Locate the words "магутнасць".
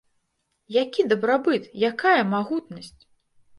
2.33-3.01